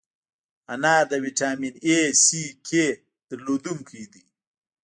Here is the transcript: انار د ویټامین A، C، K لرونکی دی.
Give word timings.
انار 0.73 1.03
د 1.11 1.13
ویټامین 1.23 1.75
A، 1.95 1.97
C، 2.23 2.25
K 2.67 2.69
لرونکی 3.37 4.03
دی. 4.11 4.23